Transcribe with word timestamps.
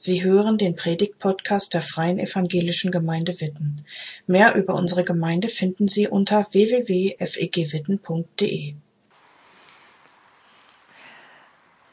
Sie 0.00 0.22
hören 0.22 0.58
den 0.58 0.76
Predigt-Podcast 0.76 1.74
der 1.74 1.82
Freien 1.82 2.20
Evangelischen 2.20 2.92
Gemeinde 2.92 3.40
Witten. 3.40 3.84
Mehr 4.28 4.54
über 4.54 4.74
unsere 4.74 5.02
Gemeinde 5.02 5.48
finden 5.48 5.88
Sie 5.88 6.06
unter 6.06 6.46
www.fegwitten.de. 6.52 8.74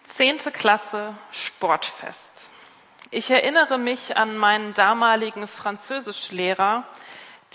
Zehnte 0.04 0.52
Klasse 0.52 1.15
Sportfest. 1.31 2.52
Ich 3.10 3.31
erinnere 3.31 3.79
mich 3.79 4.16
an 4.16 4.38
meinen 4.38 4.76
damaligen 4.76 5.48
Französischlehrer, 5.48 6.88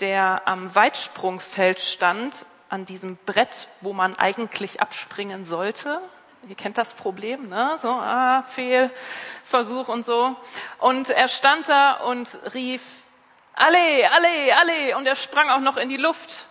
der 0.01 0.49
am 0.49 0.75
Weitsprungfeld 0.75 1.79
stand, 1.79 2.45
an 2.67 2.85
diesem 2.85 3.15
Brett, 3.25 3.69
wo 3.79 3.93
man 3.93 4.17
eigentlich 4.17 4.81
abspringen 4.81 5.45
sollte, 5.45 6.01
Ihr 6.49 6.55
kennt 6.55 6.79
das 6.79 6.95
Problem, 6.95 7.49
ne? 7.49 7.77
So, 7.81 7.89
ah, 7.89 8.43
Fehlversuch 8.49 9.87
und 9.89 10.03
so. 10.03 10.35
Und 10.79 11.11
er 11.11 11.27
stand 11.27 11.69
da 11.69 11.93
und 11.93 12.39
rief, 12.55 12.81
alle, 13.53 13.77
alle, 14.11 14.57
alle. 14.59 14.97
Und 14.97 15.05
er 15.05 15.13
sprang 15.13 15.49
auch 15.49 15.59
noch 15.59 15.77
in 15.77 15.89
die 15.89 15.97
Luft. 15.97 16.47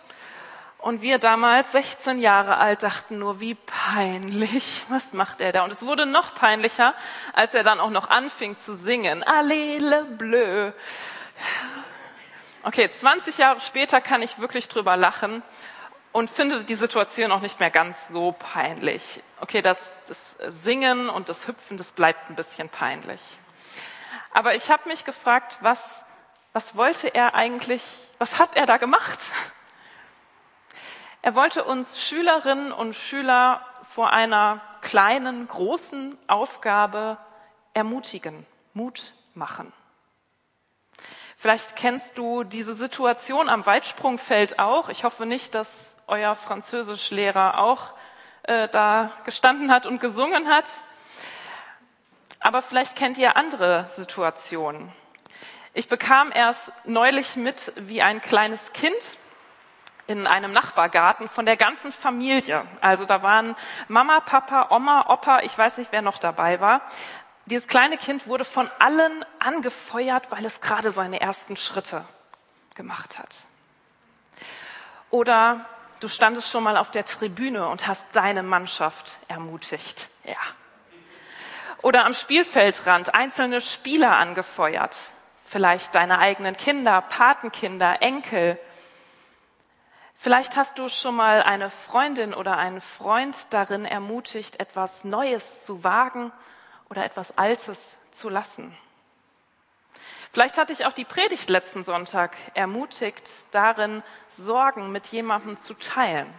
Und 0.77 1.01
wir 1.01 1.19
damals, 1.19 1.73
16 1.73 2.19
Jahre 2.19 2.55
alt, 2.57 2.83
dachten 2.83 3.19
nur, 3.19 3.41
wie 3.41 3.55
peinlich. 3.55 4.85
Was 4.87 5.11
macht 5.11 5.41
er 5.41 5.51
da? 5.51 5.65
Und 5.65 5.73
es 5.73 5.85
wurde 5.85 6.05
noch 6.05 6.35
peinlicher, 6.35 6.93
als 7.33 7.53
er 7.53 7.63
dann 7.63 7.81
auch 7.81 7.89
noch 7.89 8.09
anfing 8.09 8.55
zu 8.55 8.73
singen. 8.73 9.23
Allez 9.23 9.81
le 9.81 10.05
bleu. 10.05 10.71
Okay, 12.63 12.89
20 12.89 13.39
Jahre 13.39 13.59
später 13.59 13.99
kann 13.99 14.21
ich 14.21 14.39
wirklich 14.39 14.69
drüber 14.69 14.95
lachen 14.95 15.43
und 16.11 16.29
finde 16.29 16.63
die 16.63 16.75
Situation 16.75 17.31
auch 17.31 17.41
nicht 17.41 17.59
mehr 17.59 17.71
ganz 17.71 18.09
so 18.09 18.33
peinlich. 18.37 19.21
Okay, 19.39 19.61
das, 19.61 19.93
das 20.07 20.37
Singen 20.47 21.09
und 21.09 21.29
das 21.29 21.47
Hüpfen, 21.47 21.77
das 21.77 21.91
bleibt 21.91 22.29
ein 22.29 22.35
bisschen 22.35 22.69
peinlich. 22.69 23.21
Aber 24.33 24.55
ich 24.55 24.69
habe 24.69 24.87
mich 24.89 25.05
gefragt, 25.05 25.57
was, 25.61 26.03
was 26.53 26.75
wollte 26.75 27.13
er 27.13 27.35
eigentlich, 27.35 27.83
was 28.17 28.39
hat 28.39 28.55
er 28.55 28.65
da 28.65 28.77
gemacht? 28.77 29.19
Er 31.21 31.35
wollte 31.35 31.63
uns 31.63 32.01
Schülerinnen 32.01 32.71
und 32.71 32.95
Schüler 32.95 33.65
vor 33.83 34.11
einer 34.11 34.61
kleinen, 34.81 35.47
großen 35.47 36.17
Aufgabe 36.27 37.17
ermutigen, 37.73 38.45
Mut 38.73 39.13
machen. 39.35 39.71
Vielleicht 41.41 41.75
kennst 41.75 42.19
du 42.19 42.43
diese 42.43 42.75
Situation 42.75 43.49
am 43.49 43.65
Weitsprungfeld 43.65 44.59
auch. 44.59 44.89
Ich 44.89 45.03
hoffe 45.03 45.25
nicht, 45.25 45.55
dass 45.55 45.95
euer 46.05 46.35
Französischlehrer 46.35 47.57
auch 47.57 47.95
äh, 48.43 48.67
da 48.67 49.09
gestanden 49.25 49.71
hat 49.71 49.87
und 49.87 49.99
gesungen 49.99 50.49
hat. 50.49 50.69
Aber 52.41 52.61
vielleicht 52.61 52.95
kennt 52.95 53.17
ihr 53.17 53.37
andere 53.37 53.87
Situationen. 53.89 54.91
Ich 55.73 55.89
bekam 55.89 56.31
erst 56.31 56.71
neulich 56.85 57.35
mit, 57.37 57.73
wie 57.75 58.03
ein 58.03 58.21
kleines 58.21 58.71
Kind 58.73 59.17
in 60.05 60.27
einem 60.27 60.53
Nachbargarten 60.53 61.27
von 61.27 61.47
der 61.47 61.57
ganzen 61.57 61.91
Familie. 61.91 62.67
Also 62.81 63.05
da 63.05 63.23
waren 63.23 63.55
Mama, 63.87 64.19
Papa, 64.19 64.67
Oma, 64.69 65.09
Opa, 65.09 65.39
ich 65.39 65.57
weiß 65.57 65.79
nicht, 65.79 65.91
wer 65.91 66.03
noch 66.03 66.19
dabei 66.19 66.59
war. 66.61 66.81
Dieses 67.47 67.67
kleine 67.67 67.97
Kind 67.97 68.27
wurde 68.27 68.45
von 68.45 68.69
allen 68.77 69.25
angefeuert, 69.41 70.31
weil 70.31 70.45
es 70.45 70.61
gerade 70.61 70.91
seine 70.91 71.21
ersten 71.21 71.57
Schritte 71.57 72.05
gemacht 72.75 73.19
hat. 73.19 73.35
Oder 75.09 75.65
Du 76.01 76.07
standest 76.07 76.49
schon 76.49 76.63
mal 76.63 76.77
auf 76.77 76.89
der 76.89 77.05
Tribüne 77.05 77.67
und 77.67 77.85
hast 77.85 78.07
deine 78.13 78.41
Mannschaft 78.41 79.19
ermutigt. 79.27 80.09
Ja. 80.23 80.33
Oder 81.83 82.05
am 82.05 82.15
Spielfeldrand 82.15 83.13
einzelne 83.13 83.61
Spieler 83.61 84.17
angefeuert. 84.17 84.97
Vielleicht 85.45 85.93
deine 85.93 86.17
eigenen 86.17 86.57
Kinder, 86.57 87.01
Patenkinder, 87.01 88.01
Enkel. 88.01 88.57
Vielleicht 90.17 90.55
hast 90.55 90.79
du 90.79 90.89
schon 90.89 91.15
mal 91.15 91.43
eine 91.43 91.69
Freundin 91.69 92.33
oder 92.33 92.57
einen 92.57 92.81
Freund 92.81 93.53
darin 93.53 93.85
ermutigt, 93.85 94.59
etwas 94.59 95.03
Neues 95.03 95.63
zu 95.63 95.83
wagen 95.83 96.31
oder 96.89 97.05
etwas 97.05 97.37
Altes 97.37 97.97
zu 98.09 98.27
lassen. 98.29 98.75
Vielleicht 100.31 100.57
hatte 100.57 100.71
ich 100.71 100.85
auch 100.85 100.93
die 100.93 101.03
Predigt 101.03 101.49
letzten 101.49 101.83
Sonntag 101.83 102.37
ermutigt, 102.53 103.29
darin 103.51 104.01
Sorgen 104.29 104.91
mit 104.91 105.07
jemandem 105.07 105.57
zu 105.57 105.73
teilen. 105.73 106.33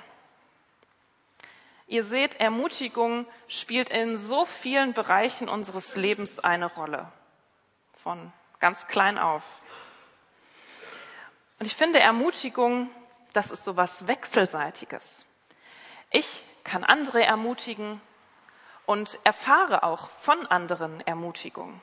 Ihr 1.86 2.02
seht, 2.02 2.40
Ermutigung 2.40 3.26
spielt 3.48 3.90
in 3.90 4.16
so 4.16 4.46
vielen 4.46 4.94
Bereichen 4.94 5.50
unseres 5.50 5.94
Lebens 5.94 6.38
eine 6.38 6.72
Rolle. 6.72 7.12
Von 7.92 8.32
ganz 8.60 8.86
klein 8.86 9.18
auf. 9.18 9.60
Und 11.58 11.66
ich 11.66 11.76
finde 11.76 12.00
Ermutigung, 12.00 12.88
das 13.34 13.50
ist 13.50 13.62
so 13.62 13.76
was 13.76 14.06
Wechselseitiges. 14.06 15.26
Ich 16.10 16.42
kann 16.64 16.82
andere 16.82 17.24
ermutigen 17.24 18.00
und 18.86 19.18
erfahre 19.24 19.82
auch 19.82 20.08
von 20.08 20.46
anderen 20.46 21.06
Ermutigung. 21.06 21.82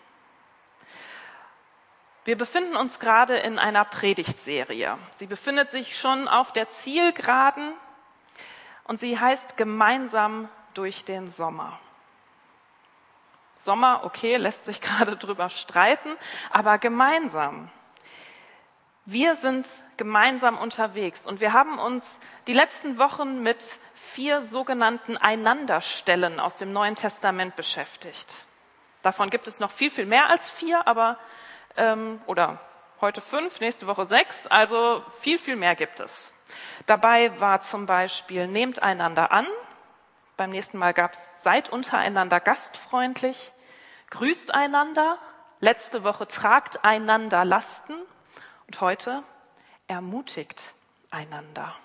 Wir 2.30 2.38
befinden 2.38 2.76
uns 2.76 3.00
gerade 3.00 3.38
in 3.38 3.58
einer 3.58 3.84
Predigtserie. 3.86 5.00
Sie 5.16 5.26
befindet 5.26 5.72
sich 5.72 5.98
schon 5.98 6.28
auf 6.28 6.54
der 6.54 6.70
Zielgeraden 6.70 7.74
und 8.84 9.00
sie 9.00 9.20
heißt 9.20 9.58
Gemeinsam 9.58 10.48
durch 10.76 11.06
den 11.06 11.32
Sommer. 11.32 11.80
Sommer, 13.58 14.02
okay, 14.04 14.36
lässt 14.36 14.66
sich 14.66 14.80
gerade 14.82 15.18
drüber 15.18 15.50
streiten, 15.50 16.16
aber 16.52 16.78
gemeinsam. 16.78 17.72
Wir 19.06 19.34
sind 19.34 19.68
gemeinsam 19.98 20.60
unterwegs 20.60 21.26
und 21.26 21.42
wir 21.42 21.54
haben 21.54 21.80
uns 21.80 22.20
die 22.46 22.54
letzten 22.54 23.00
Wochen 23.00 23.42
mit 23.42 23.80
vier 23.96 24.44
sogenannten 24.44 25.18
Einanderstellen 25.18 26.40
aus 26.40 26.58
dem 26.58 26.74
Neuen 26.74 26.94
Testament 26.94 27.56
beschäftigt. 27.56 28.46
Davon 29.02 29.32
gibt 29.32 29.48
es 29.48 29.60
noch 29.60 29.72
viel, 29.72 29.90
viel 29.90 30.06
mehr 30.06 30.30
als 30.30 30.52
vier, 30.52 30.86
aber 30.86 31.18
ähm, 31.80 32.22
oder 32.28 32.60
heute 33.02 33.22
fünf, 33.22 33.60
nächste 33.60 33.88
Woche 33.88 34.06
sechs, 34.06 34.46
also 34.48 35.04
viel, 35.20 35.40
viel 35.40 35.56
mehr 35.56 35.76
gibt 35.76 36.00
es. 36.00 36.32
Dabei 36.86 37.40
war 37.40 37.62
zum 37.62 37.86
Beispiel 37.86 38.48
nehmt 38.48 38.82
einander 38.84 39.32
an, 39.32 39.48
beim 40.40 40.52
nächsten 40.52 40.78
Mal 40.78 40.94
gab 40.94 41.14
es 41.14 41.44
seid 41.44 41.70
untereinander 41.70 42.40
gastfreundlich, 42.40 43.52
grüßt 44.10 44.54
einander, 44.54 45.18
letzte 45.60 46.04
Woche 46.04 46.28
tragt 46.28 46.86
einander 46.86 47.44
Lasten. 47.44 47.94
Und 48.68 48.82
heute 48.82 49.24
ermutigt 49.88 50.76
einander. 51.12 51.76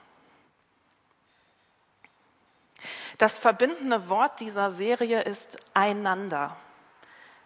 Das 3.18 3.38
verbindende 3.38 4.08
Wort 4.08 4.38
dieser 4.38 4.70
Serie 4.70 5.22
ist 5.22 5.56
einander, 5.72 6.56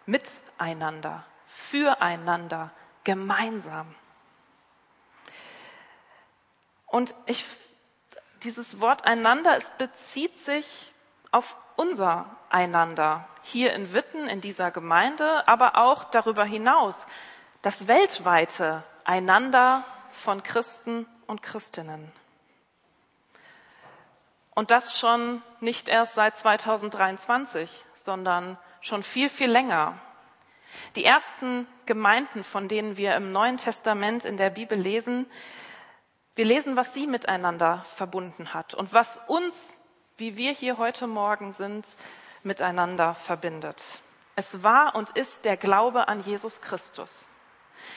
miteinander, 0.07 1.25
füreinander, 1.49 2.71
gemeinsam. 3.03 3.93
Und 6.87 7.15
ich, 7.27 7.45
dieses 8.45 8.81
Wort 8.81 9.05
einander, 9.05 9.57
es 9.57 9.71
bezieht 9.71 10.39
sich 10.39 10.93
auf 11.33 11.57
unser 11.77 12.27
Einander 12.51 13.29
hier 13.43 13.73
in 13.73 13.93
Witten, 13.93 14.29
in 14.29 14.41
dieser 14.41 14.71
Gemeinde, 14.71 15.47
aber 15.49 15.77
auch 15.77 16.05
darüber 16.05 16.45
hinaus, 16.45 17.07
das 17.63 17.89
weltweite 17.89 18.85
Einander 19.05 19.85
von 20.11 20.43
Christen 20.43 21.07
und 21.27 21.43
Christinnen. 21.43 22.13
Und 24.55 24.71
das 24.71 24.99
schon 24.99 25.43
nicht 25.61 25.89
erst 25.89 26.15
seit 26.15 26.37
2023, 26.37 27.85
sondern 27.95 28.59
schon 28.81 29.03
viel, 29.03 29.29
viel 29.29 29.51
länger. 29.51 30.01
Die 30.97 31.05
ersten 31.05 31.67
Gemeinden, 31.87 32.45
von 32.45 32.69
denen 32.69 32.97
wir 32.97 33.15
im 33.17 33.33
Neuen 33.33 33.57
Testament 33.57 34.25
in 34.25 34.37
der 34.37 34.51
Bibel 34.51 34.79
lesen, 34.79 35.27
wir 36.35 36.45
lesen, 36.45 36.77
was 36.77 36.95
sie 36.95 37.07
miteinander 37.07 37.83
verbunden 37.85 38.55
hat 38.55 38.75
und 38.75 38.93
was 38.93 39.21
uns, 39.27 39.81
wie 40.19 40.37
wir 40.37 40.53
hier 40.53 40.79
heute 40.79 41.07
Morgen 41.07 41.53
sind, 41.53 41.89
miteinander 42.45 43.15
verbindet. 43.15 44.01
Es 44.37 44.63
war 44.63 44.95
und 44.95 45.11
ist 45.11 45.45
der 45.45 45.57
Glaube 45.57 46.07
an 46.07 46.21
Jesus 46.21 46.61
Christus. 46.61 47.29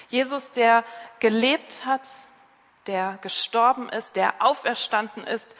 Jesus, 0.07 0.51
der 0.51 0.83
gelebt 1.19 1.85
hat, 1.85 2.09
der 2.87 3.19
gestorben 3.21 3.89
ist, 3.89 4.15
der 4.15 4.41
auferstanden 4.41 5.23
ist 5.23 5.55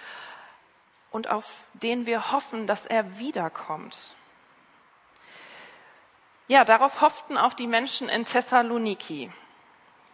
und 1.12 1.30
auf 1.30 1.60
den 1.74 2.06
wir 2.06 2.31
hoffen, 2.31 2.66
dass 2.66 2.86
er 2.86 3.19
wiederkommt. 3.19 4.16
Ja, 6.48 6.66
darauf 6.66 7.02
hofften 7.02 7.38
auch 7.38 7.54
die 7.54 7.68
Menschen 7.68 8.10
in 8.10 8.26
Thessaloniki. 8.26 9.32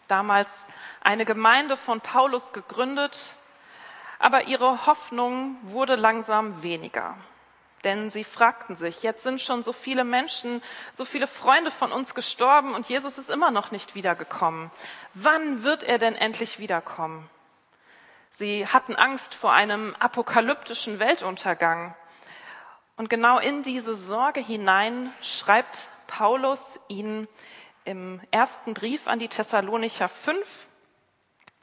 Damals 0.08 0.66
eine 1.02 1.26
Gemeinde 1.26 1.76
von 1.76 2.00
Paulus 2.00 2.54
gegründet, 2.54 3.36
aber 4.20 4.44
ihre 4.44 4.86
Hoffnung 4.86 5.58
wurde 5.64 5.96
langsam 5.96 6.64
weniger. 6.64 7.18
Denn 7.84 8.10
sie 8.10 8.24
fragten 8.24 8.76
sich, 8.76 9.04
jetzt 9.04 9.24
sind 9.24 9.40
schon 9.40 9.64
so 9.64 9.72
viele 9.72 10.04
Menschen, 10.04 10.62
so 10.92 11.06
viele 11.06 11.28
Freunde 11.28 11.72
von 11.72 11.92
uns 11.92 12.16
gestorben 12.16 12.74
und 12.74 12.90
Jesus 12.90 13.18
ist 13.18 13.30
immer 13.30 13.52
noch 13.52 13.72
nicht 13.72 13.96
wiedergekommen. 13.96 14.72
Wann 15.14 15.64
wird 15.64 15.84
er 15.84 15.98
denn 15.98 16.16
endlich 16.16 16.60
wiederkommen? 16.60 17.30
Sie 18.30 18.68
hatten 18.68 18.96
Angst 18.96 19.34
vor 19.34 19.54
einem 19.54 19.96
apokalyptischen 20.00 21.00
Weltuntergang. 21.00 21.96
Und 22.96 23.10
genau 23.10 23.40
in 23.40 23.64
diese 23.64 23.96
Sorge 23.96 24.40
hinein 24.40 25.14
schreibt 25.22 25.92
Paulus 26.18 26.80
ihnen 26.88 27.28
im 27.86 28.20
ersten 28.32 28.74
Brief 28.74 29.08
an 29.08 29.20
die 29.20 29.28
Thessalonicher 29.28 30.10
5, 30.10 30.68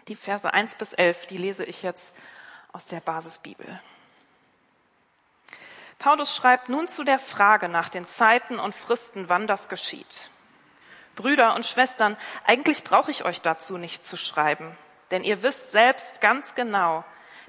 die 0.06 0.14
Verse 0.14 0.54
1 0.54 0.76
bis 0.76 0.92
11, 0.92 1.26
die 1.26 1.38
lese 1.38 1.64
ich 1.64 1.82
jetzt 1.82 2.14
aus 2.72 2.86
der 2.86 3.00
Basisbibel. 3.00 3.80
Paulus 5.98 6.36
schreibt 6.36 6.68
nun 6.68 6.86
zu 6.86 7.02
der 7.02 7.18
Frage 7.18 7.68
nach 7.68 7.88
den 7.88 8.04
Zeiten 8.04 8.60
und 8.60 8.76
Fristen, 8.76 9.28
wann 9.28 9.48
das 9.48 9.68
geschieht. 9.68 10.30
Brüder 11.16 11.56
und 11.56 11.66
Schwestern, 11.66 12.16
eigentlich 12.44 12.84
brauche 12.84 13.10
ich 13.10 13.24
euch 13.24 13.40
dazu 13.40 13.76
nicht 13.76 14.04
zu 14.04 14.16
schreiben, 14.16 14.78
denn 15.10 15.24
ihr 15.24 15.42
wisst 15.42 15.72
selbst 15.72 16.20
ganz 16.20 16.54
genau, 16.54 17.02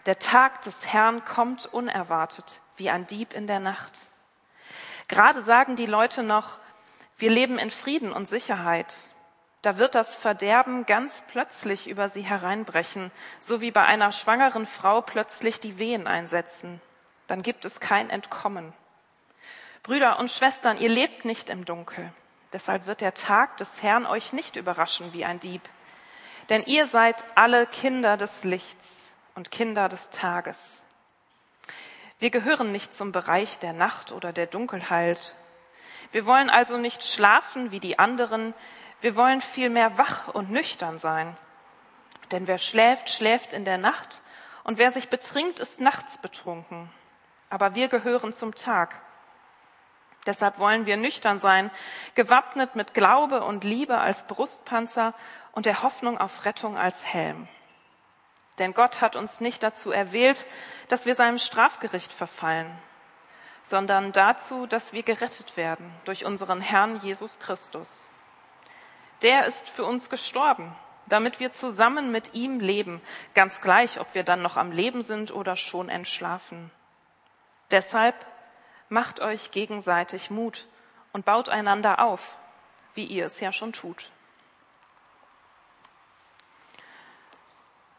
der 0.08 0.18
Tag 0.18 0.64
des 0.64 0.88
Herrn 0.88 1.24
kommt 1.24 1.68
unerwartet, 1.68 2.62
wie 2.78 2.90
ein 2.90 3.06
Dieb 3.06 3.34
in 3.34 3.46
der 3.46 3.60
Nacht. 3.60 4.08
Gerade 5.08 5.44
sagen 5.44 5.76
die 5.76 5.86
Leute 5.86 6.24
noch, 6.24 6.58
wir 7.18 7.30
leben 7.30 7.58
in 7.58 7.72
Frieden 7.72 8.12
und 8.12 8.28
Sicherheit. 8.28 8.94
Da 9.62 9.78
wird 9.78 9.96
das 9.96 10.16
Verderben 10.16 10.86
ganz 10.86 11.24
plötzlich 11.28 11.88
über 11.88 12.10
sie 12.10 12.22
hereinbrechen, 12.22 13.12
so 13.40 13.62
wie 13.62 13.72
bei 13.72 13.84
einer 13.84 14.12
schwangeren 14.12 14.66
Frau 14.66 15.02
plötzlich 15.02 15.60
die 15.60 15.80
Wehen 15.80 16.08
einsetzen 16.08 16.82
dann 17.28 17.42
gibt 17.42 17.66
es 17.66 17.80
kein 17.80 18.10
Entkommen. 18.10 18.74
Brüder 19.84 20.20
und 20.20 20.32
Schwestern, 20.32 20.78
ihr 20.78 20.90
lebt 20.90 21.26
nicht 21.26 21.50
im 21.50 21.66
Dunkel. 21.66 22.12
Deshalb 22.54 22.86
wird 22.86 23.02
der 23.02 23.14
Tag 23.14 23.58
des 23.58 23.82
Herrn 23.84 24.06
euch 24.06 24.34
nicht 24.34 24.56
überraschen 24.56 25.14
wie 25.14 25.26
ein 25.26 25.40
Dieb. 25.40 25.62
Denn 26.50 26.64
ihr 26.64 26.88
seid 26.88 27.24
alle 27.36 27.68
Kinder 27.68 28.18
des 28.18 28.44
Lichts 28.44 28.98
und 29.34 29.52
Kinder 29.52 29.90
des 29.90 30.10
Tages. 30.10 30.82
Wir 32.20 32.30
gehören 32.30 32.72
nicht 32.72 32.94
zum 32.94 33.12
Bereich 33.12 33.60
der 33.60 33.74
Nacht 33.74 34.12
oder 34.12 34.32
der 34.32 34.48
Dunkelheit. 34.48 35.36
Wir 36.12 36.26
wollen 36.26 36.50
also 36.50 36.78
nicht 36.78 37.04
schlafen 37.04 37.72
wie 37.72 37.80
die 37.80 38.00
anderen. 38.00 38.54
Wir 39.02 39.16
wollen 39.16 39.42
vielmehr 39.42 39.98
wach 39.98 40.30
und 40.30 40.52
nüchtern 40.52 40.98
sein. 40.98 41.36
Denn 42.32 42.48
wer 42.48 42.58
schläft, 42.58 43.10
schläft 43.10 43.54
in 43.54 43.66
der 43.66 43.78
Nacht. 43.78 44.22
Und 44.64 44.78
wer 44.78 44.92
sich 44.92 45.10
betrinkt, 45.10 45.60
ist 45.60 45.80
nachts 45.80 46.18
betrunken 46.18 46.90
aber 47.56 47.76
wir 47.76 47.88
gehören 47.88 48.34
zum 48.34 48.56
Tag. 48.56 49.02
Deshalb 50.26 50.58
wollen 50.58 50.86
wir 50.86 50.98
nüchtern 50.98 51.40
sein, 51.40 51.70
gewappnet 52.16 52.76
mit 52.76 52.94
Glaube 52.94 53.44
und 53.44 53.64
Liebe 53.64 53.98
als 53.98 54.26
Brustpanzer 54.28 55.14
und 55.52 55.66
der 55.66 55.84
Hoffnung 55.84 56.18
auf 56.18 56.46
Rettung 56.46 56.78
als 56.78 57.06
Helm. 57.06 57.48
Denn 58.58 58.74
Gott 58.74 59.02
hat 59.02 59.16
uns 59.16 59.40
nicht 59.40 59.62
dazu 59.62 59.92
erwählt, 59.92 60.46
dass 60.88 61.06
wir 61.06 61.14
seinem 61.14 61.38
Strafgericht 61.38 62.12
verfallen, 62.12 62.70
sondern 63.66 64.12
dazu, 64.12 64.68
dass 64.68 64.94
wir 64.94 65.02
gerettet 65.02 65.58
werden 65.58 65.92
durch 66.06 66.24
unseren 66.24 66.62
Herrn 66.62 66.98
Jesus 66.98 67.40
Christus. 67.40 68.12
Der 69.24 69.46
ist 69.46 69.68
für 69.70 69.84
uns 69.84 70.10
gestorben, 70.12 70.74
damit 71.08 71.40
wir 71.40 71.52
zusammen 71.52 72.12
mit 72.12 72.36
ihm 72.36 72.60
leben, 72.60 73.02
ganz 73.34 73.62
gleich, 73.62 74.00
ob 74.00 74.14
wir 74.14 74.24
dann 74.24 74.44
noch 74.44 74.56
am 74.56 74.72
Leben 74.72 75.02
sind 75.02 75.32
oder 75.32 75.56
schon 75.56 75.90
entschlafen. 75.90 76.70
Deshalb 77.72 78.16
macht 78.88 79.20
euch 79.20 79.50
gegenseitig 79.50 80.30
Mut 80.30 80.68
und 81.12 81.26
baut 81.26 81.50
einander 81.50 82.04
auf, 82.04 82.38
wie 82.94 83.06
ihr 83.06 83.26
es 83.26 83.40
ja 83.40 83.52
schon 83.52 83.74
tut. 83.74 84.12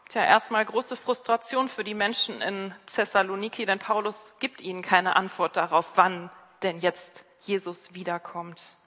Tja, 0.09 0.23
erstmal 0.23 0.63
große 0.63 0.95
Frustration 0.95 1.67
für 1.67 1.83
die 1.83 1.93
Menschen 1.93 2.41
in 2.41 2.73
Thessaloniki, 2.85 3.65
denn 3.65 3.79
Paulus 3.79 4.35
gibt 4.39 4.61
ihnen 4.61 4.81
keine 4.81 5.17
Antwort 5.17 5.57
darauf, 5.57 5.97
wann 5.97 6.29
denn 6.63 6.79
jetzt 6.79 7.25
Jesus 7.41 7.93
wiederkommt. 7.93 8.77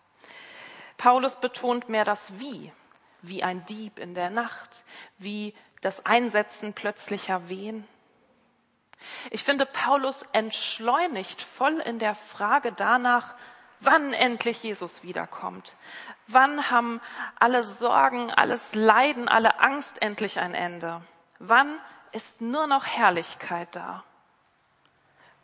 Paulus 0.96 1.36
betont 1.36 1.90
mehr 1.90 2.06
das 2.06 2.38
Wie, 2.38 2.72
wie 3.20 3.42
ein 3.42 3.66
Dieb 3.66 3.98
in 3.98 4.14
der 4.14 4.30
Nacht, 4.30 4.84
wie 5.18 5.54
das 5.82 6.06
Einsetzen 6.06 6.72
plötzlicher 6.72 7.50
Wehen. 7.50 7.86
Ich 9.30 9.44
finde, 9.44 9.66
Paulus 9.66 10.24
entschleunigt 10.32 11.42
voll 11.42 11.80
in 11.80 11.98
der 11.98 12.14
Frage 12.14 12.72
danach, 12.72 13.34
wann 13.80 14.14
endlich 14.14 14.62
Jesus 14.62 15.02
wiederkommt. 15.02 15.74
Wann 16.32 16.70
haben 16.70 17.00
alle 17.40 17.64
Sorgen, 17.64 18.30
alles 18.30 18.74
Leiden, 18.76 19.28
alle 19.28 19.58
Angst 19.58 20.00
endlich 20.00 20.38
ein 20.38 20.54
Ende? 20.54 21.02
Wann 21.40 21.78
ist 22.12 22.40
nur 22.40 22.68
noch 22.68 22.86
Herrlichkeit 22.86 23.74
da? 23.74 24.04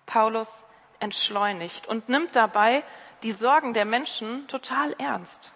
Paulus 0.07 0.67
entschleunigt 1.01 1.89
und 1.89 2.09
nimmt 2.09 2.37
dabei 2.37 2.85
die 3.25 3.33
Sorgen 3.33 3.75
der 3.75 3.85
Menschen 3.85 4.47
total 4.47 4.95
ernst. 4.99 5.51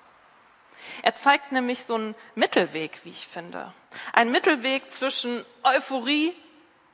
Er 1.02 1.14
zeigt 1.14 1.52
nämlich 1.52 1.84
so 1.84 1.94
einen 1.94 2.16
Mittelweg, 2.34 3.04
wie 3.04 3.10
ich 3.10 3.28
finde. 3.28 3.72
Ein 4.12 4.32
Mittelweg 4.32 4.90
zwischen 4.90 5.44
Euphorie 5.62 6.34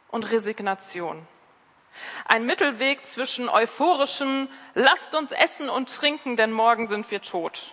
und 0.09 0.31
Resignation. 0.31 1.27
Ein 2.27 2.45
Mittelweg 2.45 3.07
zwischen 3.07 3.49
euphorischem 3.49 4.49
Lasst 4.75 5.15
uns 5.15 5.33
essen 5.33 5.71
und 5.71 5.95
trinken, 5.95 6.37
denn 6.37 6.53
morgen 6.53 6.85
sind 6.85 7.11
wir 7.11 7.23
tot. 7.23 7.73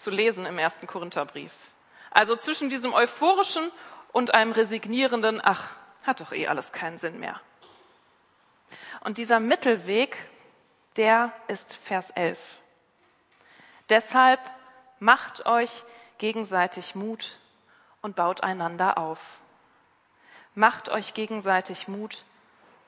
Zu 0.00 0.10
lesen 0.10 0.46
im 0.46 0.56
ersten 0.56 0.86
Korintherbrief. 0.86 1.52
Also 2.10 2.34
zwischen 2.34 2.70
diesem 2.70 2.94
euphorischen 2.94 3.70
und 4.12 4.32
einem 4.32 4.52
resignierenden 4.52 5.42
Ach, 5.44 5.76
hat 6.04 6.22
doch 6.22 6.32
eh 6.32 6.46
alles 6.46 6.72
keinen 6.72 6.96
Sinn 6.96 7.20
mehr. 7.20 7.38
Und 9.00 9.18
dieser 9.18 9.40
Mittelweg, 9.40 10.16
der 10.96 11.34
ist 11.48 11.74
Vers 11.74 12.08
11. 12.08 12.60
Deshalb 13.90 14.40
macht 15.00 15.44
euch 15.44 15.84
gegenseitig 16.16 16.94
Mut 16.94 17.36
und 18.00 18.16
baut 18.16 18.42
einander 18.42 18.96
auf. 18.96 19.38
Macht 20.54 20.88
euch 20.88 21.12
gegenseitig 21.12 21.88
Mut 21.88 22.24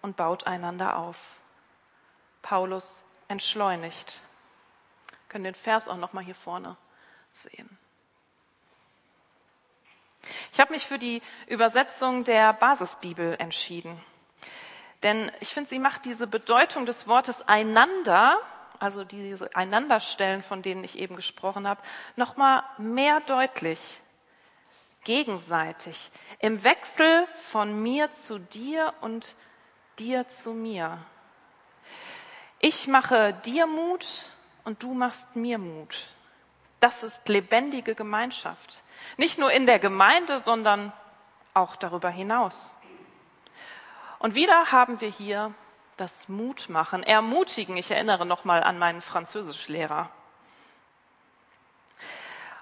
und 0.01 0.17
baut 0.17 0.47
einander 0.47 0.97
auf. 0.97 1.41
Paulus 2.41 3.05
entschleunigt. 3.29 4.23
Wir 5.11 5.19
können 5.29 5.45
den 5.45 5.55
Vers 5.55 5.89
auch 5.89 5.99
noch 5.99 6.15
mal 6.15 6.25
hier 6.25 6.35
vorne 6.35 6.79
sehen. 7.35 7.79
Ich 10.53 10.61
habe 10.61 10.73
mich 10.73 10.87
für 10.87 10.99
die 10.99 11.23
Übersetzung 11.47 12.25
der 12.25 12.53
Basisbibel 12.53 13.37
entschieden. 13.39 14.01
Denn 15.03 15.33
ich 15.41 15.49
finde, 15.49 15.69
sie 15.69 15.79
macht 15.79 16.05
diese 16.05 16.27
Bedeutung 16.27 16.87
des 16.87 17.09
Wortes 17.09 17.47
einander, 17.49 18.39
also 18.79 19.05
diese 19.05 19.55
Einanderstellen, 19.57 20.43
von 20.43 20.63
denen 20.63 20.85
ich 20.85 20.99
eben 20.99 21.17
gesprochen 21.17 21.67
habe, 21.67 21.83
noch 22.17 22.37
mal 22.37 22.63
mehr 22.79 23.21
deutlich 23.21 24.03
gegenseitig, 25.05 26.11
im 26.39 26.63
Wechsel 26.63 27.27
von 27.35 27.83
mir 27.83 28.13
zu 28.13 28.39
dir 28.39 28.95
und 29.01 29.35
dir 29.99 30.29
zu 30.29 30.53
mir. 30.53 30.99
Ich 32.61 32.87
mache 32.87 33.35
dir 33.45 33.67
Mut 33.67 34.07
und 34.65 34.83
du 34.83 34.95
machst 34.95 35.35
mir 35.35 35.59
Mut. 35.59 36.09
Das 36.83 37.05
ist 37.05 37.29
lebendige 37.29 37.95
Gemeinschaft. 37.95 38.83
Nicht 39.17 39.39
nur 39.39 39.53
in 39.53 39.67
der 39.67 39.79
Gemeinde, 39.79 40.41
sondern 40.41 40.93
auch 41.55 41.77
darüber 41.77 42.11
hinaus. 42.11 42.75
Und 44.19 44.35
wieder 44.35 44.73
haben 44.73 45.01
wir 45.01 45.09
hier 45.09 45.55
das 45.97 46.29
Mutmachen, 46.29 47.05
ermutigen. 47.05 47.77
Ich 47.77 47.93
erinnere 47.93 48.27
nochmal 48.27 48.65
an 48.65 48.81
meinen 48.81 49.01
Französischlehrer. 49.01 50.11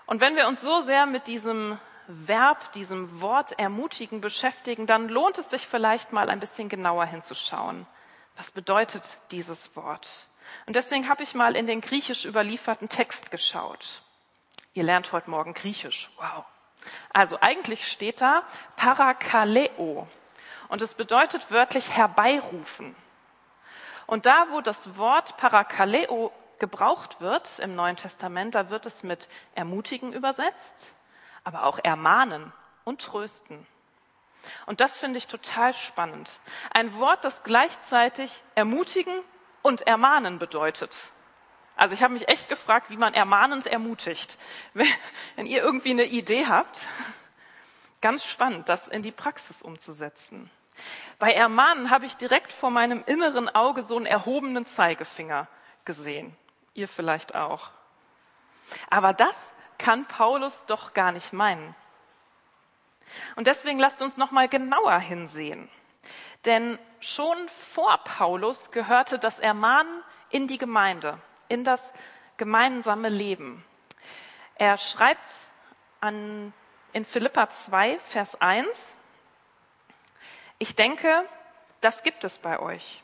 Und 0.05 0.21
wenn 0.21 0.37
wir 0.37 0.49
uns 0.49 0.61
so 0.61 0.83
sehr 0.83 1.07
mit 1.07 1.27
diesem 1.27 1.79
Verb, 2.07 2.73
diesem 2.73 3.23
Wort 3.23 3.59
ermutigen 3.59 4.21
beschäftigen, 4.21 4.87
dann 4.87 5.09
lohnt 5.09 5.39
es 5.39 5.49
sich 5.49 5.67
vielleicht 5.67 6.13
mal 6.13 6.29
ein 6.29 6.41
bisschen 6.41 6.69
genauer 6.69 7.07
hinzuschauen. 7.07 7.87
Was 8.37 8.51
bedeutet 8.51 9.03
dieses 9.31 9.75
Wort? 9.77 10.29
Und 10.67 10.77
deswegen 10.77 11.09
habe 11.09 11.23
ich 11.23 11.35
mal 11.35 11.57
in 11.57 11.67
den 11.67 11.81
griechisch 11.81 12.27
überlieferten 12.27 12.91
Text 12.91 13.31
geschaut. 13.31 14.03
Ihr 14.75 14.85
lernt 14.85 15.13
heute 15.13 15.31
Morgen 15.31 15.55
Griechisch. 15.55 16.11
Wow. 16.17 16.45
Also 17.13 17.39
eigentlich 17.41 17.91
steht 17.91 18.21
da 18.21 18.43
Parakaleo. 18.77 20.09
Und 20.69 20.83
es 20.83 20.95
bedeutet 20.95 21.51
wörtlich 21.51 21.91
herbeirufen. 21.91 22.95
Und 24.07 24.27
da, 24.27 24.47
wo 24.51 24.61
das 24.61 24.97
Wort 24.97 25.37
Parakaleo 25.37 26.33
gebraucht 26.59 27.21
wird 27.21 27.59
im 27.59 27.75
Neuen 27.75 27.97
Testament, 27.97 28.55
da 28.55 28.71
wird 28.71 28.87
es 28.87 29.03
mit 29.03 29.29
ermutigen 29.55 30.13
übersetzt 30.13 30.95
aber 31.45 31.65
auch 31.65 31.79
ermahnen 31.83 32.53
und 32.85 33.01
trösten. 33.01 33.67
Und 34.67 34.81
das 34.81 34.97
finde 34.97 35.19
ich 35.19 35.27
total 35.27 35.75
spannend. 35.75 36.41
Ein 36.73 36.95
Wort, 36.95 37.25
das 37.25 37.43
gleichzeitig 37.43 38.43
ermutigen 38.55 39.21
und 39.63 39.83
ermahnen 39.83 40.39
bedeutet. 40.39 41.11
Also 41.81 41.95
ich 41.95 42.03
habe 42.03 42.13
mich 42.13 42.29
echt 42.29 42.51
gefragt, 42.51 42.91
wie 42.91 42.99
man 42.99 43.15
ermahnend 43.15 43.67
ermutigt. 43.67 44.37
Wenn 44.75 45.47
ihr 45.47 45.63
irgendwie 45.63 45.93
eine 45.93 46.05
Idee 46.05 46.47
habt, 46.47 46.87
ganz 48.03 48.23
spannend, 48.27 48.69
das 48.69 48.87
in 48.87 49.01
die 49.01 49.13
Praxis 49.13 49.63
umzusetzen. 49.63 50.51
Bei 51.19 51.33
Ermahnen 51.33 51.89
habe 51.89 52.05
ich 52.05 52.19
direkt 52.19 52.53
vor 52.53 52.71
meinem 52.71 53.03
inneren 53.07 53.49
Auge 53.49 53.81
so 53.81 53.97
einen 53.97 54.05
erhobenen 54.05 54.67
Zeigefinger 54.67 55.49
gesehen. 55.87 56.37
Ihr 56.75 56.87
vielleicht 56.87 57.35
auch. 57.35 57.71
Aber 58.91 59.15
das 59.15 59.37
kann 59.79 60.05
Paulus 60.05 60.67
doch 60.67 60.93
gar 60.93 61.13
nicht 61.13 61.33
meinen. 61.33 61.75
Und 63.37 63.47
deswegen 63.47 63.79
lasst 63.79 64.03
uns 64.03 64.19
noch 64.19 64.33
mal 64.33 64.49
genauer 64.49 64.99
hinsehen. 64.99 65.71
Denn 66.45 66.79
schon 67.01 67.49
vor 67.49 68.05
Paulus 68.05 68.71
gehörte 68.71 69.19
das 69.19 69.39
Ermahnen 69.39 70.03
in 70.29 70.47
die 70.47 70.59
Gemeinde, 70.59 71.19
in 71.51 71.65
das 71.65 71.93
gemeinsame 72.39 73.11
Leben. 73.11 73.63
Er 74.55 74.79
schreibt 74.79 75.33
an, 76.01 76.55
in 76.93 77.05
Philippa 77.05 77.51
2, 77.51 77.99
Vers 77.99 78.41
1, 78.41 78.67
ich 80.59 80.75
denke, 80.75 81.25
das 81.81 82.03
gibt 82.03 82.25
es 82.25 82.39
bei 82.39 82.59
euch. 82.59 83.03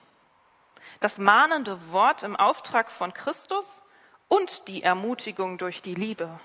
Das 1.01 1.19
mahnende 1.19 1.93
Wort 1.93 2.23
im 2.23 2.37
Auftrag 2.37 2.91
von 2.91 3.13
Christus 3.13 3.83
und 4.29 4.69
die 4.69 4.83
Ermutigung 4.83 5.59
durch 5.59 5.83
die 5.83 5.95
Liebe. 5.95 6.41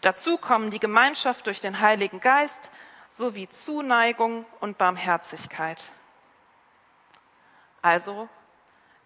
Dazu 0.00 0.38
kommen 0.38 0.70
die 0.70 0.78
Gemeinschaft 0.78 1.46
durch 1.46 1.60
den 1.60 1.80
Heiligen 1.80 2.20
Geist 2.20 2.70
sowie 3.08 3.48
Zuneigung 3.48 4.44
und 4.60 4.78
Barmherzigkeit. 4.78 5.82
Also, 7.82 8.28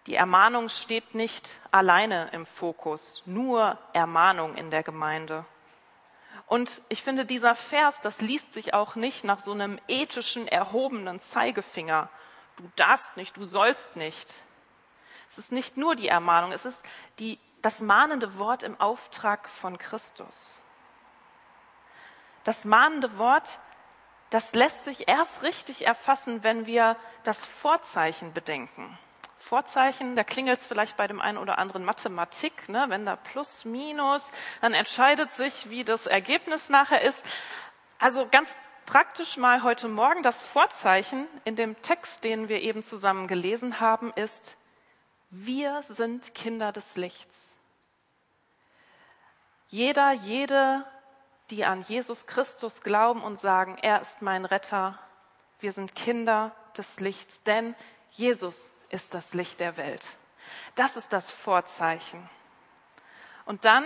die 0.07 0.15
Ermahnung 0.15 0.67
steht 0.67 1.15
nicht 1.15 1.59
alleine 1.71 2.29
im 2.33 2.45
Fokus, 2.45 3.23
nur 3.25 3.77
Ermahnung 3.93 4.55
in 4.55 4.69
der 4.69 4.83
Gemeinde. 4.83 5.45
Und 6.47 6.81
ich 6.89 7.03
finde, 7.03 7.25
dieser 7.25 7.55
Vers, 7.55 8.01
das 8.01 8.19
liest 8.19 8.53
sich 8.53 8.73
auch 8.73 8.95
nicht 8.95 9.23
nach 9.23 9.39
so 9.39 9.53
einem 9.53 9.79
ethischen, 9.87 10.47
erhobenen 10.47 11.19
Zeigefinger. 11.19 12.09
Du 12.57 12.69
darfst 12.75 13.15
nicht, 13.15 13.37
du 13.37 13.45
sollst 13.45 13.95
nicht. 13.95 14.43
Es 15.29 15.37
ist 15.37 15.51
nicht 15.51 15.77
nur 15.77 15.95
die 15.95 16.09
Ermahnung, 16.09 16.51
es 16.51 16.65
ist 16.65 16.83
die, 17.19 17.39
das 17.61 17.79
mahnende 17.79 18.37
Wort 18.37 18.61
im 18.61 18.79
Auftrag 18.79 19.49
von 19.49 19.77
Christus. 19.77 20.59
Das 22.43 22.65
mahnende 22.65 23.17
Wort, 23.17 23.59
das 24.29 24.53
lässt 24.53 24.83
sich 24.83 25.07
erst 25.07 25.43
richtig 25.43 25.87
erfassen, 25.87 26.43
wenn 26.43 26.65
wir 26.65 26.97
das 27.23 27.45
Vorzeichen 27.45 28.33
bedenken. 28.33 28.97
Vorzeichen, 29.43 30.15
da 30.15 30.23
klingelt 30.23 30.59
es 30.59 30.65
vielleicht 30.65 30.95
bei 30.95 31.05
dem 31.05 31.19
einen 31.19 31.37
oder 31.37 31.57
anderen 31.59 31.83
Mathematik, 31.83 32.69
ne? 32.69 32.85
wenn 32.87 33.05
da 33.05 33.17
Plus, 33.17 33.65
Minus, 33.65 34.31
dann 34.61 34.73
entscheidet 34.73 35.31
sich, 35.31 35.69
wie 35.69 35.83
das 35.83 36.07
Ergebnis 36.07 36.69
nachher 36.69 37.01
ist. 37.01 37.25
Also 37.99 38.25
ganz 38.31 38.55
praktisch 38.85 39.35
mal 39.35 39.61
heute 39.63 39.89
Morgen, 39.89 40.23
das 40.23 40.41
Vorzeichen 40.41 41.27
in 41.43 41.55
dem 41.55 41.81
Text, 41.81 42.23
den 42.23 42.47
wir 42.47 42.61
eben 42.61 42.83
zusammen 42.83 43.27
gelesen 43.27 43.79
haben, 43.79 44.13
ist, 44.13 44.55
wir 45.29 45.83
sind 45.83 46.33
Kinder 46.33 46.71
des 46.71 46.95
Lichts. 46.95 47.57
Jeder, 49.67 50.11
jede 50.11 50.85
die 51.49 51.65
an 51.65 51.81
Jesus 51.81 52.25
Christus 52.27 52.81
glauben 52.81 53.21
und 53.21 53.37
sagen, 53.37 53.77
er 53.81 54.01
ist 54.01 54.21
mein 54.21 54.45
Retter. 54.45 54.97
Wir 55.59 55.73
sind 55.73 55.95
Kinder 55.95 56.55
des 56.77 56.99
Lichts, 56.99 57.43
denn 57.43 57.75
Jesus 58.09 58.71
ist 58.93 59.13
das 59.13 59.33
Licht 59.33 59.59
der 59.59 59.75
Welt. 59.77 60.05
Das 60.75 60.95
ist 60.95 61.11
das 61.11 61.31
Vorzeichen. 61.31 62.29
Und 63.45 63.65
dann 63.65 63.83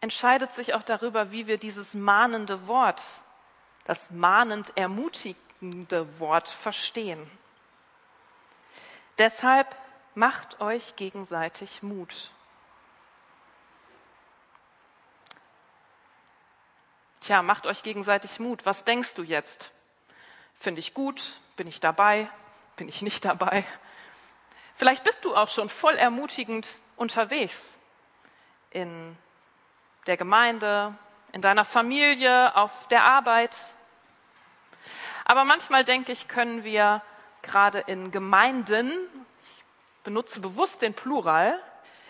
entscheidet 0.00 0.52
sich 0.52 0.72
auch 0.72 0.82
darüber, 0.82 1.30
wie 1.30 1.46
wir 1.46 1.58
dieses 1.58 1.94
mahnende 1.94 2.66
Wort, 2.66 3.02
das 3.84 4.10
mahnend 4.10 4.72
ermutigende 4.76 6.18
Wort 6.18 6.48
verstehen. 6.48 7.30
Deshalb 9.18 9.76
macht 10.14 10.60
euch 10.62 10.96
gegenseitig 10.96 11.82
Mut. 11.82 12.30
Tja, 17.20 17.42
macht 17.42 17.66
euch 17.66 17.82
gegenseitig 17.82 18.40
Mut. 18.40 18.64
Was 18.64 18.84
denkst 18.84 19.14
du 19.14 19.22
jetzt? 19.22 19.72
Finde 20.54 20.78
ich 20.78 20.94
gut? 20.94 21.38
Bin 21.56 21.66
ich 21.66 21.80
dabei? 21.80 22.30
Bin 22.80 22.88
ich 22.88 23.02
nicht 23.02 23.26
dabei? 23.26 23.66
Vielleicht 24.74 25.04
bist 25.04 25.26
du 25.26 25.36
auch 25.36 25.48
schon 25.48 25.68
voll 25.68 25.96
ermutigend 25.96 26.80
unterwegs 26.96 27.76
in 28.70 29.18
der 30.06 30.16
Gemeinde, 30.16 30.94
in 31.32 31.42
deiner 31.42 31.66
Familie, 31.66 32.56
auf 32.56 32.88
der 32.88 33.04
Arbeit. 33.04 33.54
Aber 35.26 35.44
manchmal 35.44 35.84
denke 35.84 36.10
ich, 36.10 36.26
können 36.26 36.64
wir 36.64 37.02
gerade 37.42 37.80
in 37.80 38.12
Gemeinden, 38.12 38.90
ich 39.42 39.64
benutze 40.02 40.40
bewusst 40.40 40.80
den 40.80 40.94
Plural, 40.94 41.62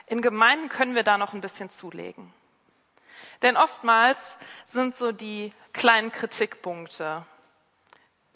in 0.06 0.22
Gemeinden 0.22 0.68
können 0.68 0.94
wir 0.94 1.02
da 1.02 1.18
noch 1.18 1.32
ein 1.32 1.40
bisschen 1.40 1.70
zulegen. 1.70 2.32
Denn 3.42 3.56
oftmals 3.56 4.36
sind 4.66 4.94
so 4.94 5.10
die 5.10 5.52
kleinen 5.72 6.12
Kritikpunkte, 6.12 7.26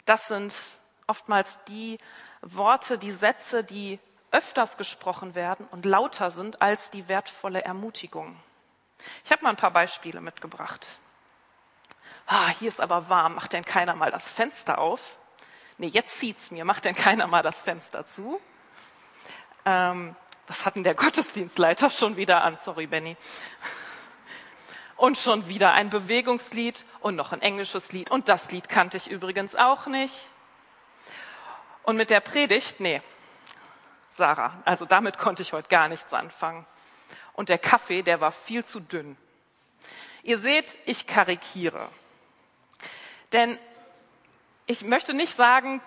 das 0.03 0.27
sind 0.27 0.53
oftmals 1.07 1.63
die 1.65 1.97
Worte, 2.41 2.97
die 2.97 3.11
Sätze, 3.11 3.63
die 3.63 3.99
öfters 4.31 4.77
gesprochen 4.77 5.35
werden 5.35 5.67
und 5.71 5.85
lauter 5.85 6.29
sind 6.29 6.61
als 6.61 6.89
die 6.89 7.07
wertvolle 7.07 7.63
Ermutigung. 7.63 8.35
Ich 9.23 9.31
habe 9.31 9.43
mal 9.43 9.51
ein 9.51 9.55
paar 9.55 9.71
Beispiele 9.71 10.21
mitgebracht. 10.21 10.99
Ah, 12.27 12.49
hier 12.49 12.69
ist 12.69 12.81
aber 12.81 13.07
warm, 13.07 13.35
macht 13.35 13.53
denn 13.53 13.63
keiner 13.63 13.95
mal 13.95 14.11
das 14.11 14.29
Fenster 14.29 14.79
auf? 14.79 15.15
Nee, 15.77 15.87
jetzt 15.87 16.17
zieht's 16.19 16.51
mir, 16.51 16.65
macht 16.65 16.85
denn 16.85 16.95
keiner 16.95 17.27
mal 17.27 17.43
das 17.43 17.61
Fenster 17.61 18.05
zu? 18.05 18.41
Ähm, 19.65 20.15
was 20.47 20.65
hat 20.65 20.75
denn 20.75 20.83
der 20.83 20.95
Gottesdienstleiter 20.95 21.89
schon 21.89 22.17
wieder 22.17 22.43
an? 22.43 22.57
Sorry, 22.57 22.87
Benny. 22.87 23.17
Und 24.95 25.17
schon 25.17 25.47
wieder 25.49 25.73
ein 25.73 25.89
Bewegungslied 25.89 26.85
und 27.01 27.15
noch 27.15 27.31
ein 27.31 27.41
englisches 27.41 27.91
Lied. 27.91 28.11
Und 28.11 28.29
das 28.29 28.51
Lied 28.51 28.69
kannte 28.69 28.97
ich 28.97 29.09
übrigens 29.09 29.55
auch 29.55 29.87
nicht. 29.87 30.29
Und 31.85 31.97
mit 31.97 32.09
der 32.09 32.19
Predigt, 32.19 32.79
nee, 32.79 33.01
Sarah, 34.09 34.61
also 34.65 34.85
damit 34.85 35.17
konnte 35.17 35.41
ich 35.41 35.53
heute 35.53 35.69
gar 35.69 35.87
nichts 35.87 36.13
anfangen. 36.13 36.65
Und 37.33 37.49
der 37.49 37.57
Kaffee, 37.57 38.01
der 38.01 38.21
war 38.21 38.31
viel 38.31 38.63
zu 38.63 38.79
dünn. 38.79 39.17
Ihr 40.23 40.39
seht, 40.39 40.77
ich 40.85 41.05
karikiere. 41.05 41.89
Denn 43.33 43.59
ich 44.65 44.83
möchte 44.83 45.13
nicht 45.13 45.35
sagen, 45.35 45.81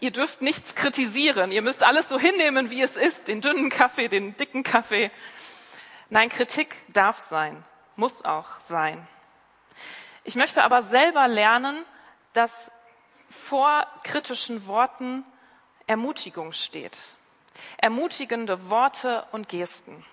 ihr 0.00 0.10
dürft 0.10 0.42
nichts 0.42 0.74
kritisieren. 0.74 1.52
Ihr 1.52 1.62
müsst 1.62 1.82
alles 1.82 2.08
so 2.08 2.18
hinnehmen, 2.18 2.70
wie 2.70 2.82
es 2.82 2.96
ist. 2.96 3.28
Den 3.28 3.40
dünnen 3.40 3.68
Kaffee, 3.68 4.08
den 4.08 4.36
dicken 4.36 4.62
Kaffee. 4.62 5.10
Nein, 6.08 6.28
Kritik 6.28 6.76
darf 6.92 7.18
sein 7.18 7.64
muss 7.96 8.24
auch 8.24 8.60
sein. 8.60 9.06
Ich 10.24 10.34
möchte 10.34 10.62
aber 10.62 10.82
selber 10.82 11.28
lernen, 11.28 11.84
dass 12.32 12.70
vor 13.28 13.86
kritischen 14.04 14.66
Worten 14.66 15.24
Ermutigung 15.86 16.52
steht. 16.52 16.98
Ermutigende 17.78 18.70
Worte 18.70 19.26
und 19.32 19.48
Gesten. 19.48 20.04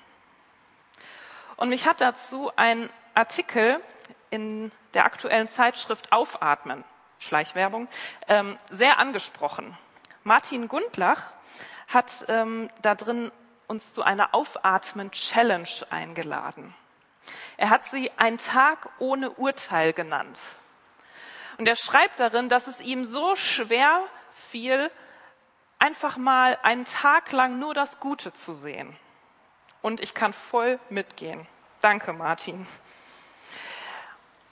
Und 1.55 1.69
mich 1.69 1.87
hat 1.87 2.01
dazu 2.01 2.51
ein 2.55 2.89
Artikel 3.15 3.81
in 4.29 4.71
der 4.93 5.05
aktuellen 5.05 5.47
Zeitschrift 5.47 6.11
Aufatmen, 6.11 6.83
Schleichwerbung, 7.19 7.87
ähm, 8.27 8.57
sehr 8.69 8.97
angesprochen. 8.97 9.77
Martin 10.23 10.67
Gundlach 10.67 11.33
hat 11.87 12.25
ähm, 12.27 12.69
da 12.81 12.95
drin 12.95 13.31
uns 13.67 13.93
zu 13.93 14.03
einer 14.03 14.33
Aufatmen-Challenge 14.33 15.69
eingeladen. 15.89 16.73
Er 17.57 17.69
hat 17.69 17.85
sie 17.85 18.11
ein 18.17 18.37
Tag 18.37 18.89
ohne 18.99 19.31
Urteil 19.31 19.93
genannt. 19.93 20.39
Und 21.57 21.67
er 21.67 21.75
schreibt 21.75 22.19
darin, 22.19 22.47
dass 22.47 22.67
es 22.67 22.79
ihm 22.79 23.03
so 23.03 23.35
schwer 23.35 24.01
fiel, 24.31 24.89
einfach 25.79 26.17
mal 26.17 26.57
einen 26.61 26.85
Tag 26.85 27.31
lang 27.31 27.57
nur 27.57 27.73
das 27.73 27.99
Gute 27.99 28.33
zu 28.33 28.53
sehen. 28.53 28.95
Und 29.81 30.01
ich 30.01 30.13
kann 30.13 30.33
voll 30.33 30.79
mitgehen. 30.89 31.47
Danke, 31.81 32.13
Martin. 32.13 32.67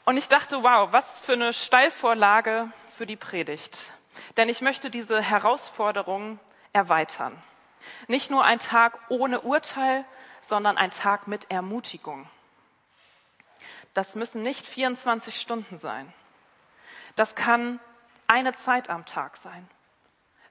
Und 0.05 0.15
ich 0.15 0.29
dachte, 0.29 0.63
wow, 0.63 0.93
was 0.93 1.19
für 1.19 1.33
eine 1.33 1.51
Steilvorlage 1.51 2.71
für 2.95 3.05
die 3.05 3.17
Predigt. 3.17 3.91
Denn 4.37 4.47
ich 4.47 4.61
möchte 4.61 4.89
diese 4.89 5.21
Herausforderung 5.21 6.39
erweitern. 6.71 7.37
Nicht 8.07 8.31
nur 8.31 8.43
ein 8.43 8.59
Tag 8.59 8.99
ohne 9.09 9.41
Urteil, 9.41 10.05
sondern 10.41 10.77
ein 10.77 10.91
Tag 10.91 11.27
mit 11.27 11.51
Ermutigung. 11.51 12.29
Das 13.93 14.15
müssen 14.15 14.43
nicht 14.43 14.65
24 14.65 15.39
Stunden 15.39 15.77
sein. 15.77 16.13
Das 17.15 17.35
kann 17.35 17.79
eine 18.27 18.53
Zeit 18.53 18.89
am 18.89 19.05
Tag 19.05 19.35
sein. 19.37 19.67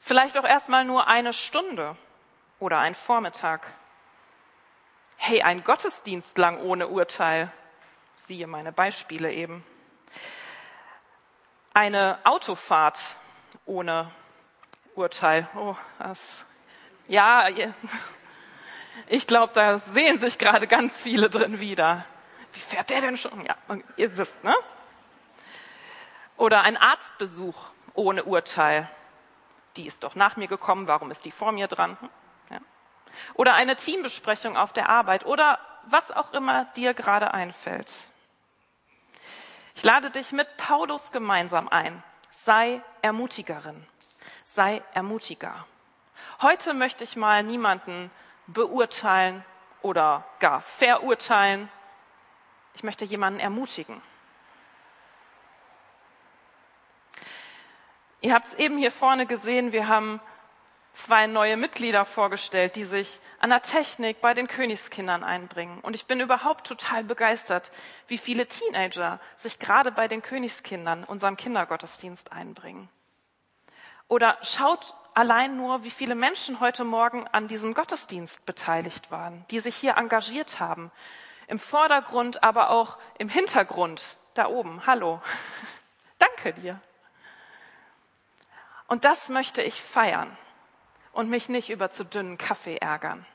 Vielleicht 0.07 0.39
auch 0.39 0.45
erstmal 0.45 0.85
nur 0.85 1.09
eine 1.09 1.33
Stunde 1.33 1.97
oder 2.61 2.79
ein 2.79 2.95
Vormittag. 2.95 3.67
Hey, 5.17 5.43
ein 5.43 5.65
Gottesdienst 5.65 6.39
lang 6.39 6.61
ohne 6.61 6.87
Urteil. 6.87 7.51
Siehe 8.29 8.47
meine 8.47 8.71
Beispiele 8.71 9.33
eben. 9.33 9.67
Eine 11.75 12.21
Autofahrt 12.23 13.01
ohne 13.65 14.09
Urteil. 14.95 15.49
Oh, 15.57 15.75
das, 15.99 16.47
ja, 17.09 17.49
ich 19.09 19.27
glaube, 19.27 19.55
da 19.55 19.81
sehen 19.81 20.21
sich 20.21 20.39
gerade 20.39 20.69
ganz 20.69 21.03
viele 21.03 21.29
drin 21.29 21.59
wieder. 21.59 22.07
Wie 22.53 22.61
fährt 22.61 22.91
der 22.91 23.01
denn 23.01 23.17
schon? 23.17 23.45
Ja, 23.45 23.57
ihr 23.97 24.17
wisst, 24.17 24.45
ne? 24.45 24.55
Oder 26.37 26.63
ein 26.63 26.77
Arztbesuch 26.77 27.71
ohne 27.95 28.23
Urteil. 28.23 28.89
Die 29.77 29.87
ist 29.87 30.05
doch 30.05 30.15
nach 30.15 30.37
mir 30.37 30.49
gekommen, 30.49 30.89
warum 30.89 31.11
ist 31.11 31.25
die 31.25 31.31
vor 31.31 31.53
mir 31.53 31.69
dran? 31.69 31.97
Hm, 32.01 32.11
ja. 32.51 32.59
Oder 33.35 33.55
eine 33.55 33.77
Teambesprechung 33.77 34.57
auf 34.57 34.73
der 34.73 34.89
Arbeit 34.89 35.27
oder 35.27 35.59
was 35.85 36.11
auch 36.11 36.33
immer 36.33 36.65
dir 36.77 36.95
gerade 36.95 37.33
einfällt. 37.33 37.93
Ich 39.75 39.85
lade 39.85 40.11
dich 40.11 40.33
mit 40.33 40.57
Paulus 40.57 41.13
gemeinsam 41.13 41.69
ein. 41.69 42.03
Sei 42.31 42.83
Ermutigerin. 43.03 43.87
Sei 44.45 44.83
Ermutiger. 44.95 45.67
Heute 46.41 46.75
möchte 46.75 47.05
ich 47.05 47.17
mal 47.17 47.43
niemanden 47.43 48.11
beurteilen 48.47 49.45
oder 49.83 50.25
gar 50.41 50.61
verurteilen. 50.61 51.69
Ich 52.75 52.83
möchte 52.83 53.05
jemanden 53.05 53.41
ermutigen. 53.41 54.01
Ihr 58.21 58.33
habt 58.33 58.47
es 58.47 58.55
eben 58.55 58.79
hier 58.79 58.91
vorne 58.91 59.27
gesehen, 59.27 59.73
wir 59.73 59.89
haben 59.89 60.21
zwei 60.97 61.27
neue 61.27 61.57
Mitglieder 61.59 62.05
vorgestellt, 62.07 62.75
die 62.75 62.85
sich 62.85 63.21
an 63.39 63.51
der 63.51 63.61
Technik 63.61 64.21
bei 64.23 64.33
den 64.33 64.49
Königskindern 64.49 65.23
einbringen. 65.23 65.81
Und 65.81 65.95
ich 65.95 66.07
bin 66.07 66.21
überhaupt 66.21 66.67
total 66.67 67.05
begeistert, 67.05 67.71
wie 68.07 68.17
viele 68.17 68.47
Teenager 68.47 69.21
sich 69.37 69.59
gerade 69.59 69.93
bei 69.93 70.09
den 70.09 70.23
Königskindern, 70.23 71.05
unserem 71.05 71.37
Kindergottesdienst, 71.37 72.33
einbringen. 72.33 72.89
Oder 74.09 74.39
schaut 74.41 74.95
allein 75.15 75.57
nur, 75.57 75.85
wie 75.85 75.91
viele 75.91 76.15
Menschen 76.15 76.61
heute 76.61 76.85
Morgen 76.85 77.27
an 77.29 77.49
diesem 77.49 77.75
Gottesdienst 77.75 78.47
beteiligt 78.47 79.11
waren, 79.11 79.45
die 79.51 79.61
sich 79.61 79.77
hier 79.77 79.97
engagiert 79.97 80.61
haben. 80.61 80.91
Im 81.47 81.59
Vordergrund, 81.59 82.43
aber 82.43 82.71
auch 82.71 82.97
im 83.19 83.29
Hintergrund, 83.29 84.17
da 84.35 84.47
oben. 84.49 84.87
Hallo. 84.87 85.21
Danke 86.19 86.55
dir. 86.55 86.81
Und 88.89 89.05
das 89.05 89.29
möchte 89.29 89.63
ich 89.63 89.81
feiern 89.81 90.37
und 91.13 91.29
mich 91.29 91.49
nicht 91.49 91.71
über 91.71 91.91
zu 91.91 92.05
dünnen 92.05 92.39
Kaffee 92.39 92.77
ärgern. 92.77 93.27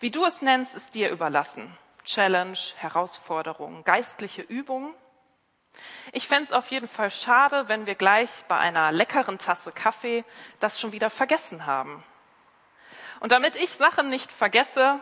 Wie 0.00 0.10
du 0.10 0.24
es 0.24 0.42
nennst, 0.42 0.74
ist 0.74 0.94
dir 0.94 1.10
überlassen. 1.10 1.76
Challenge, 2.04 2.58
Herausforderung, 2.76 3.84
geistliche 3.84 4.42
Übung. 4.42 4.94
Ich 6.12 6.28
fände 6.28 6.44
es 6.44 6.52
auf 6.52 6.70
jeden 6.70 6.88
Fall 6.88 7.10
schade, 7.10 7.68
wenn 7.68 7.86
wir 7.86 7.94
gleich 7.94 8.30
bei 8.46 8.58
einer 8.58 8.92
leckeren 8.92 9.38
Tasse 9.38 9.72
Kaffee 9.72 10.24
das 10.60 10.80
schon 10.80 10.92
wieder 10.92 11.10
vergessen 11.10 11.66
haben. 11.66 12.04
Und 13.20 13.32
damit 13.32 13.56
ich 13.56 13.70
Sachen 13.70 14.10
nicht 14.10 14.30
vergesse, 14.30 15.00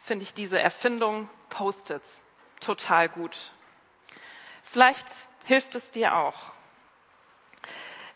finde 0.00 0.22
ich 0.22 0.34
diese 0.34 0.60
Erfindung 0.60 1.28
Post-its 1.48 2.24
total 2.60 3.08
gut. 3.08 3.52
Vielleicht 4.62 5.06
hilft 5.46 5.74
es 5.74 5.90
dir 5.90 6.14
auch. 6.16 6.52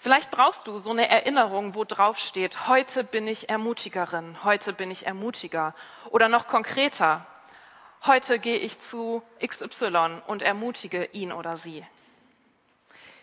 Vielleicht 0.05 0.31
brauchst 0.31 0.67
du 0.67 0.77
so 0.77 0.91
eine 0.91 1.09
Erinnerung, 1.09 1.75
wo 1.75 1.85
drauf 1.85 2.19
steht, 2.19 2.69
heute 2.69 3.05
bin 3.05 3.27
ich 3.27 3.49
Ermutigerin, 3.49 4.45
heute 4.45 4.75
bin 4.75 4.91
ich 4.91 5.07
Ermutiger. 5.07 5.75
Oder 6.11 6.29
noch 6.29 6.47
konkreter, 6.47 7.25
heute 8.05 8.39
gehe 8.39 8.59
ich 8.59 8.79
zu 8.79 9.23
XY 9.43 10.21
und 10.27 10.43
ermutige 10.43 11.07
ihn 11.07 11.33
oder 11.33 11.57
sie. 11.57 11.87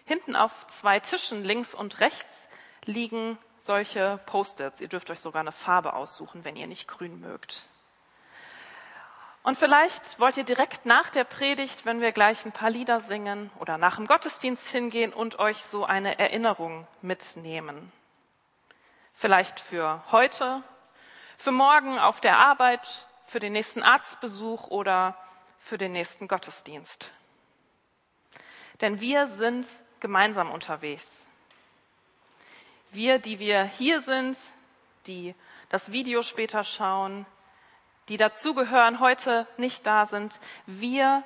Hinten 0.05 0.35
auf 0.35 0.65
zwei 0.69 0.99
Tischen 0.99 1.43
links 1.43 1.75
und 1.75 1.99
rechts 1.99 2.47
liegen 2.85 3.37
solche 3.59 4.19
Post-its. 4.25 4.81
Ihr 4.81 4.87
dürft 4.87 5.11
euch 5.11 5.19
sogar 5.19 5.41
eine 5.41 5.51
Farbe 5.51 5.93
aussuchen, 5.93 6.45
wenn 6.45 6.55
ihr 6.55 6.65
nicht 6.65 6.87
grün 6.87 7.19
mögt. 7.19 7.67
Und 9.43 9.57
vielleicht 9.57 10.19
wollt 10.19 10.37
ihr 10.37 10.43
direkt 10.43 10.85
nach 10.85 11.09
der 11.09 11.23
Predigt, 11.23 11.85
wenn 11.85 11.99
wir 11.99 12.11
gleich 12.11 12.45
ein 12.45 12.51
paar 12.51 12.69
Lieder 12.69 12.99
singen 12.99 13.49
oder 13.59 13.79
nach 13.79 13.95
dem 13.95 14.05
Gottesdienst 14.05 14.67
hingehen 14.69 15.13
und 15.13 15.39
euch 15.39 15.63
so 15.63 15.83
eine 15.83 16.19
Erinnerung 16.19 16.87
mitnehmen. 17.01 17.91
Vielleicht 19.15 19.59
für 19.59 20.03
heute, 20.11 20.63
für 21.37 21.51
morgen 21.51 21.97
auf 21.97 22.21
der 22.21 22.37
Arbeit, 22.37 23.07
für 23.25 23.39
den 23.39 23.53
nächsten 23.53 23.81
Arztbesuch 23.81 24.67
oder 24.67 25.17
für 25.57 25.79
den 25.79 25.91
nächsten 25.91 26.27
Gottesdienst. 26.27 27.11
Denn 28.79 29.01
wir 29.01 29.27
sind 29.27 29.67
gemeinsam 29.99 30.51
unterwegs. 30.51 31.27
Wir, 32.91 33.17
die 33.19 33.39
wir 33.39 33.63
hier 33.63 34.01
sind, 34.01 34.37
die 35.07 35.33
das 35.69 35.91
Video 35.91 36.21
später 36.21 36.63
schauen, 36.63 37.25
die 38.09 38.17
dazugehören, 38.17 38.99
heute 38.99 39.47
nicht 39.57 39.85
da 39.85 40.05
sind. 40.05 40.39
Wir 40.65 41.23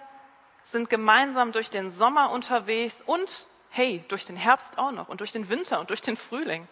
sind 0.63 0.89
gemeinsam 0.89 1.51
durch 1.51 1.69
den 1.69 1.89
Sommer 1.89 2.31
unterwegs 2.31 3.03
und, 3.05 3.45
hey, 3.69 4.03
durch 4.07 4.25
den 4.25 4.35
Herbst 4.35 4.77
auch 4.77 4.91
noch 4.91 5.09
und 5.09 5.19
durch 5.19 5.31
den 5.31 5.49
Winter 5.49 5.79
und 5.79 5.89
durch 5.89 6.01
den 6.01 6.17
Frühling. 6.17 6.67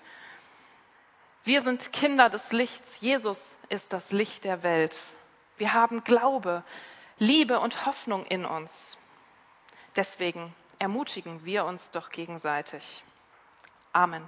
Wir 1.44 1.62
sind 1.62 1.92
Kinder 1.92 2.30
des 2.30 2.52
Lichts. 2.52 3.02
Jesus 3.02 3.54
ist 3.70 3.94
das 3.94 4.12
Licht 4.12 4.46
der 4.46 4.64
Welt. 4.64 4.98
Wir 5.58 5.74
haben 5.74 6.04
Glaube, 6.04 6.64
Liebe 7.20 7.60
und 7.60 7.86
Hoffnung 7.86 8.26
in 8.26 8.46
uns. 8.46 8.98
Deswegen 9.96 10.54
ermutigen 10.80 11.46
wir 11.46 11.66
uns 11.66 11.92
doch 11.92 12.10
gegenseitig. 12.10 13.04
Amen. 13.92 14.28